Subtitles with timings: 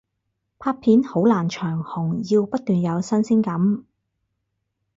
[0.57, 3.85] 拍片好難長紅，要不斷有新鮮感